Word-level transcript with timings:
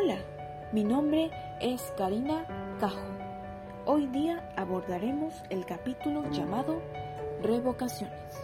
Hola, 0.00 0.18
mi 0.70 0.84
nombre 0.84 1.28
es 1.60 1.82
Karina 1.96 2.46
Cajo. 2.78 3.02
Hoy 3.84 4.06
día 4.06 4.48
abordaremos 4.54 5.34
el 5.50 5.66
capítulo 5.66 6.30
llamado 6.30 6.80
Revocaciones. 7.42 8.36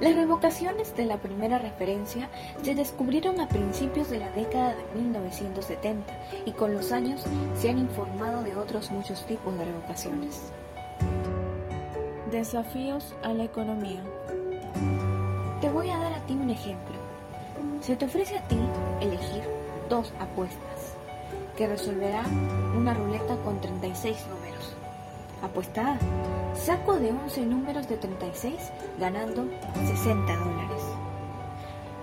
Las 0.00 0.14
revocaciones 0.14 0.94
de 0.94 1.06
la 1.06 1.16
primera 1.16 1.58
referencia 1.58 2.30
se 2.62 2.76
descubrieron 2.76 3.40
a 3.40 3.48
principios 3.48 4.10
de 4.10 4.20
la 4.20 4.30
década 4.30 4.76
de 4.76 5.00
1970 5.00 6.20
y 6.44 6.52
con 6.52 6.72
los 6.72 6.92
años 6.92 7.24
se 7.56 7.70
han 7.70 7.78
informado 7.78 8.44
de 8.44 8.54
otros 8.54 8.92
muchos 8.92 9.26
tipos 9.26 9.58
de 9.58 9.64
revocaciones. 9.64 10.52
Desafíos 12.30 13.12
a 13.24 13.34
la 13.34 13.42
economía. 13.42 14.04
Te 15.60 15.68
voy 15.68 15.90
a 15.90 15.98
dar 15.98 16.12
a 16.12 16.24
ti 16.26 16.34
un 16.34 16.50
ejemplo. 16.50 17.03
Se 17.80 17.96
te 17.96 18.06
ofrece 18.06 18.38
a 18.38 18.48
ti 18.48 18.58
elegir 19.00 19.42
dos 19.88 20.12
apuestas 20.18 20.96
que 21.56 21.66
resolverá 21.66 22.22
una 22.76 22.94
ruleta 22.94 23.36
con 23.44 23.60
36 23.60 24.16
números. 24.28 24.74
Apuesta 25.42 25.92
A. 25.92 26.56
Saco 26.56 26.98
de 26.98 27.10
11 27.10 27.46
números 27.46 27.88
de 27.88 27.96
36 27.96 28.54
ganando 28.98 29.46
60 29.86 30.36
dólares. 30.36 30.82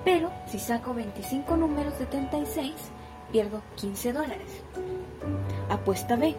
Pero 0.05 0.31
si 0.47 0.59
saco 0.59 0.93
25 0.93 1.57
números 1.57 1.97
de 1.99 2.05
36 2.05 2.73
pierdo 3.31 3.61
15 3.75 4.13
dólares. 4.13 4.63
Apuesta 5.69 6.15
B. 6.15 6.35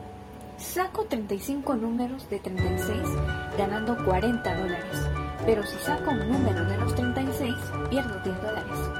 Saco 0.58 1.04
35 1.04 1.74
números 1.74 2.28
de 2.30 2.38
36 2.38 3.00
ganando 3.58 3.96
40 4.04 4.54
dólares. 4.54 5.21
Pero 5.44 5.62
si 5.64 5.76
saco 5.78 6.10
un 6.10 6.28
número 6.30 6.64
de 6.64 6.76
los 6.78 6.94
36 6.94 7.54
pierdo 7.90 8.18
10 8.24 8.42
dólares. 8.42 8.90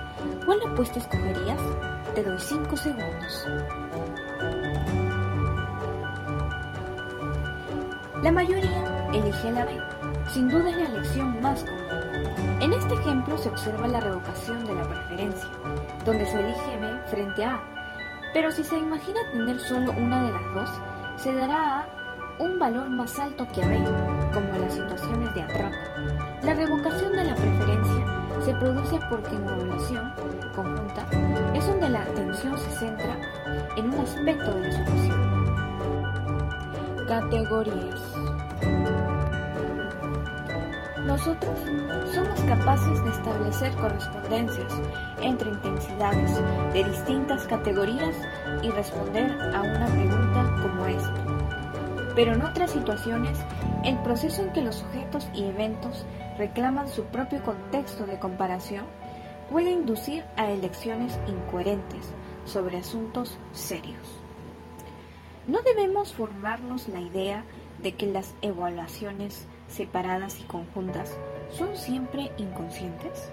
¿Cuál 0.44 0.58
apuesta 0.66 0.98
escogerías? 0.98 1.60
Te 2.14 2.22
doy 2.22 2.38
5 2.38 2.76
segundos. 2.76 3.46
La 8.22 8.30
mayoría 8.30 9.08
elige 9.12 9.50
la 9.52 9.64
B. 9.64 9.80
Sin 10.28 10.48
duda 10.48 10.70
es 10.70 10.76
la 10.76 10.84
elección 10.84 11.40
más 11.42 11.64
común. 11.64 11.82
En 12.60 12.72
este 12.72 12.94
ejemplo 12.94 13.36
se 13.38 13.48
observa 13.48 13.88
la 13.88 14.00
revocación 14.00 14.64
de 14.64 14.74
la 14.74 14.84
preferencia, 14.84 15.48
donde 16.04 16.24
se 16.26 16.38
elige 16.38 16.76
B 16.80 17.00
frente 17.08 17.44
a 17.44 17.54
A. 17.54 17.60
Pero 18.32 18.50
si 18.50 18.62
se 18.64 18.78
imagina 18.78 19.20
tener 19.32 19.58
solo 19.60 19.92
una 19.92 20.22
de 20.24 20.32
las 20.32 20.54
dos, 20.54 20.70
se 21.16 21.34
dará 21.34 21.80
a 21.80 21.86
un 22.38 22.58
valor 22.58 22.88
más 22.88 23.18
alto 23.18 23.46
que 23.52 23.62
a 23.62 23.68
B, 23.68 23.78
como 24.32 24.54
en 24.54 24.64
produce 28.62 28.98
porque 29.10 29.34
en 29.34 29.42
evaluación 29.42 30.12
conjunta 30.54 31.04
es 31.52 31.66
donde 31.66 31.88
la 31.88 32.02
atención 32.02 32.56
se 32.56 32.70
centra 32.70 33.16
en 33.76 33.92
un 33.92 33.98
aspecto 33.98 34.54
de 34.54 34.60
la 34.60 34.70
situación. 34.70 35.20
Categorías. 37.08 38.00
Nosotros 41.04 41.58
somos 42.14 42.40
capaces 42.42 43.02
de 43.02 43.10
establecer 43.10 43.72
correspondencias 43.72 44.72
entre 45.20 45.50
intensidades 45.50 46.40
de 46.72 46.84
distintas 46.84 47.44
categorías 47.48 48.14
y 48.62 48.70
responder 48.70 49.32
a 49.56 49.60
una 49.62 49.86
pregunta 49.86 50.56
como 50.62 50.86
esta. 50.86 51.14
Pero 52.14 52.34
en 52.34 52.42
otras 52.42 52.70
situaciones, 52.70 53.36
el 53.84 53.98
proceso 54.02 54.42
en 54.42 54.52
que 54.52 54.62
los 54.62 54.76
sujetos 54.76 55.28
y 55.34 55.46
eventos 55.46 56.06
reclaman 56.42 56.88
su 56.88 57.04
propio 57.04 57.40
contexto 57.44 58.04
de 58.04 58.18
comparación 58.18 58.84
puede 59.48 59.70
inducir 59.70 60.24
a 60.36 60.50
elecciones 60.50 61.16
incoherentes 61.28 62.04
sobre 62.44 62.78
asuntos 62.78 63.38
serios. 63.52 64.18
¿No 65.46 65.62
debemos 65.62 66.12
formarnos 66.12 66.88
la 66.88 67.00
idea 67.00 67.44
de 67.80 67.94
que 67.94 68.06
las 68.06 68.34
evaluaciones 68.42 69.46
separadas 69.68 70.40
y 70.40 70.42
conjuntas 70.42 71.16
son 71.50 71.76
siempre 71.76 72.32
inconscientes? 72.38 73.30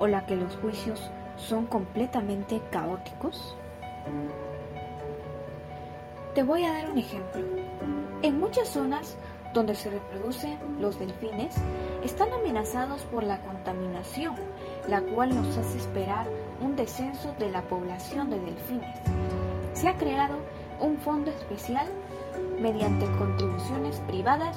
¿O 0.00 0.08
la 0.08 0.26
que 0.26 0.34
los 0.34 0.56
juicios 0.56 1.00
son 1.36 1.66
completamente 1.66 2.60
caóticos? 2.72 3.56
Te 6.34 6.42
voy 6.42 6.64
a 6.64 6.72
dar 6.72 6.90
un 6.90 6.98
ejemplo. 6.98 7.44
En 8.22 8.40
muchas 8.40 8.66
zonas 8.66 9.16
donde 9.52 9.74
se 9.74 9.90
reproducen 9.90 10.58
los 10.80 10.98
delfines, 10.98 11.54
están 12.04 12.32
amenazados 12.32 13.02
por 13.02 13.24
la 13.24 13.40
contaminación, 13.40 14.34
la 14.88 15.02
cual 15.02 15.34
nos 15.34 15.56
hace 15.56 15.78
esperar 15.78 16.26
un 16.60 16.76
descenso 16.76 17.34
de 17.38 17.50
la 17.50 17.62
población 17.62 18.30
de 18.30 18.40
delfines. 18.40 18.98
Se 19.72 19.88
ha 19.88 19.96
creado 19.96 20.36
un 20.80 20.98
fondo 20.98 21.30
especial 21.30 21.86
mediante 22.60 23.06
contribuciones 23.18 23.96
privadas 24.06 24.56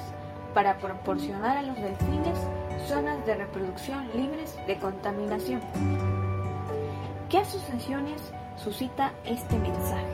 para 0.54 0.78
proporcionar 0.78 1.56
a 1.56 1.62
los 1.62 1.76
delfines 1.76 2.38
zonas 2.86 3.24
de 3.26 3.34
reproducción 3.34 4.08
libres 4.14 4.56
de 4.66 4.78
contaminación. 4.78 5.60
¿Qué 7.28 7.38
asociaciones 7.38 8.22
suscita 8.56 9.12
este 9.24 9.58
mensaje? 9.58 10.13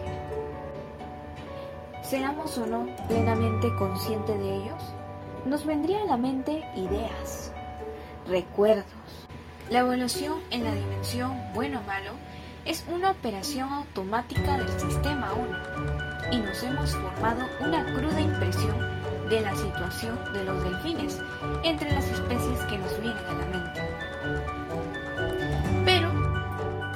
Seamos 2.10 2.59
o 2.59 2.66
no 2.66 2.88
plenamente 3.06 3.72
conscientes 3.76 4.37
de 4.37 4.56
ellos, 4.56 4.82
nos 5.47 5.65
vendría 5.65 6.03
a 6.03 6.06
la 6.06 6.16
mente 6.16 6.65
ideas, 6.75 7.53
recuerdos. 8.26 8.84
La 9.71 9.78
evaluación 9.81 10.41
en 10.50 10.65
la 10.65 10.75
dimensión 10.75 11.41
bueno-malo 11.54 12.10
es 12.65 12.84
una 12.93 13.12
operación 13.12 13.69
automática 13.69 14.59
del 14.59 14.81
sistema 14.81 15.32
1 15.32 16.32
y 16.32 16.38
nos 16.38 16.60
hemos 16.65 16.91
formado 16.97 17.47
una 17.60 17.84
cruda 17.94 18.21
impresión 18.21 18.77
de 19.28 19.41
la 19.42 19.54
situación 19.54 20.19
de 20.32 20.44
los 20.44 20.65
delfines 20.65 21.21
entre 21.62 21.92
las 21.92 22.04
especies 22.06 22.59
que 22.65 22.78
nos 22.78 23.00
vienen 23.00 23.25
a 23.25 23.34
la 23.34 23.47
mente. 23.47 24.59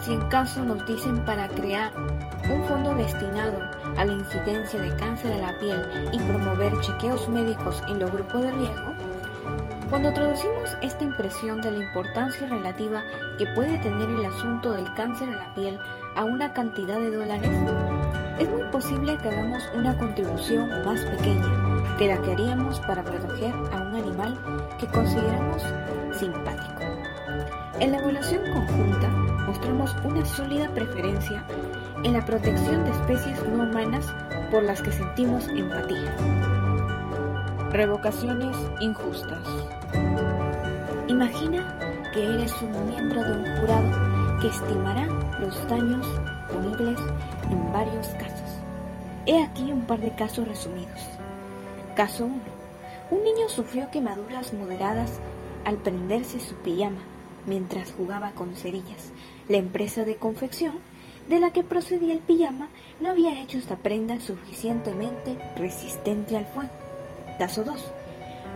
Si 0.04 0.12
en 0.12 0.20
caso 0.28 0.62
nos 0.62 0.84
dicen 0.84 1.24
para 1.24 1.48
crear 1.48 1.90
un 1.96 2.62
fondo 2.68 2.94
destinado 2.94 3.56
a 3.96 4.04
la 4.04 4.12
incidencia 4.12 4.78
de 4.78 4.94
cáncer 4.96 5.30
de 5.30 5.40
la 5.40 5.58
piel 5.58 6.10
y 6.12 6.18
promover 6.18 6.78
chequeos 6.80 7.26
médicos 7.30 7.82
en 7.88 8.00
los 8.00 8.12
grupos 8.12 8.42
de 8.42 8.50
riesgo, 8.50 8.92
cuando 9.88 10.12
traducimos 10.12 10.76
esta 10.82 11.04
impresión 11.04 11.62
de 11.62 11.70
la 11.70 11.84
importancia 11.84 12.46
relativa 12.46 13.02
que 13.38 13.46
puede 13.54 13.78
tener 13.78 14.10
el 14.10 14.26
asunto 14.26 14.72
del 14.72 14.92
cáncer 14.92 15.30
de 15.30 15.36
la 15.36 15.54
piel 15.54 15.78
a 16.16 16.24
una 16.24 16.52
cantidad 16.52 16.98
de 16.98 17.10
dólares, 17.10 17.50
es 18.38 18.50
muy 18.50 18.64
posible 18.64 19.16
que 19.16 19.28
hagamos 19.30 19.62
una 19.74 19.96
contribución 19.96 20.68
más 20.84 21.00
pequeña 21.00 21.96
que 21.96 22.08
la 22.08 22.20
que 22.20 22.32
haríamos 22.32 22.78
para 22.80 23.02
proteger 23.02 23.54
a 23.72 23.80
un 23.80 23.96
animal 23.96 24.38
que 24.78 24.86
consideramos 24.86 25.62
simpático. 26.12 26.83
En 27.80 27.90
la 27.90 27.98
evaluación 27.98 28.40
conjunta 28.52 29.08
mostramos 29.46 29.96
una 30.04 30.24
sólida 30.24 30.68
preferencia 30.68 31.44
en 32.04 32.12
la 32.12 32.24
protección 32.24 32.84
de 32.84 32.90
especies 32.92 33.42
no 33.48 33.64
humanas 33.64 34.06
por 34.52 34.62
las 34.62 34.80
que 34.80 34.92
sentimos 34.92 35.48
empatía. 35.48 36.14
Revocaciones 37.72 38.56
injustas. 38.80 39.44
Imagina 41.08 41.76
que 42.12 42.24
eres 42.24 42.52
un 42.62 42.90
miembro 42.90 43.24
de 43.24 43.32
un 43.32 43.56
jurado 43.58 44.40
que 44.40 44.48
estimará 44.48 45.06
los 45.40 45.68
daños 45.68 46.06
punibles 46.52 47.00
en 47.50 47.72
varios 47.72 48.06
casos. 48.10 48.60
He 49.26 49.42
aquí 49.42 49.72
un 49.72 49.82
par 49.82 49.98
de 49.98 50.14
casos 50.14 50.46
resumidos. 50.46 51.08
Caso 51.96 52.26
1. 52.26 52.34
Un 53.10 53.24
niño 53.24 53.48
sufrió 53.48 53.90
quemaduras 53.90 54.52
moderadas 54.52 55.18
al 55.64 55.76
prenderse 55.78 56.38
su 56.38 56.54
pijama 56.56 57.00
mientras 57.46 57.92
jugaba 57.92 58.32
con 58.32 58.54
cerillas. 58.56 59.12
La 59.48 59.56
empresa 59.56 60.04
de 60.04 60.16
confección 60.16 60.74
de 61.28 61.40
la 61.40 61.52
que 61.52 61.62
procedía 61.62 62.12
el 62.12 62.20
pijama 62.20 62.68
no 63.00 63.10
había 63.10 63.40
hecho 63.40 63.58
esta 63.58 63.76
prenda 63.76 64.20
suficientemente 64.20 65.38
resistente 65.56 66.36
al 66.36 66.46
fuego. 66.46 66.70
Caso 67.38 67.64
2. 67.64 67.74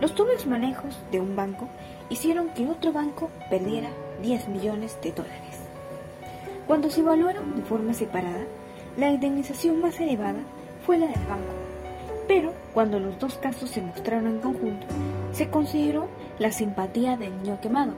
Los 0.01 0.15
turbios 0.15 0.45
manejos 0.45 0.95
de 1.11 1.19
un 1.19 1.35
banco 1.35 1.67
hicieron 2.09 2.49
que 2.49 2.67
otro 2.67 2.93
banco 2.93 3.29
perdiera 3.49 3.89
10 4.21 4.47
millones 4.49 4.97
de 5.03 5.11
dólares. 5.11 5.57
Cuando 6.67 6.89
se 6.89 7.01
evaluaron 7.01 7.55
de 7.55 7.63
forma 7.63 7.93
separada, 7.93 8.45
la 8.97 9.09
indemnización 9.09 9.81
más 9.81 9.99
elevada 9.99 10.39
fue 10.85 10.97
la 10.97 11.07
del 11.07 11.25
banco. 11.25 11.53
Pero 12.27 12.53
cuando 12.73 12.99
los 12.99 13.17
dos 13.19 13.35
casos 13.37 13.71
se 13.71 13.81
mostraron 13.81 14.27
en 14.27 14.39
conjunto, 14.39 14.85
se 15.31 15.49
consideró 15.49 16.07
la 16.37 16.51
simpatía 16.51 17.17
del 17.17 17.35
niño 17.41 17.59
quemado, 17.59 17.93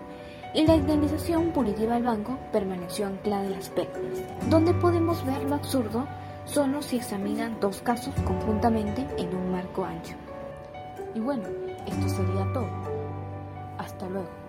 y 0.54 0.66
la 0.66 0.76
indemnización 0.76 1.52
punitiva 1.52 1.96
del 1.96 2.04
banco 2.04 2.38
permaneció 2.52 3.08
anclada 3.08 3.46
en 3.46 3.54
las 3.54 3.70
pérdidas. 3.70 4.50
Donde 4.50 4.74
podemos 4.74 5.26
ver 5.26 5.44
lo 5.44 5.56
absurdo 5.56 6.08
solo 6.46 6.82
si 6.82 6.98
examinan 6.98 7.60
dos 7.60 7.82
casos 7.82 8.14
conjuntamente 8.26 9.08
en 9.18 9.36
un 9.36 9.52
marco 9.52 9.86
ancho. 9.86 10.16
Y 11.16 11.20
bueno, 11.20 11.48
esto 11.88 12.10
sería 12.10 12.52
todo. 12.54 12.70
Hasta 13.78 14.08
luego. 14.10 14.41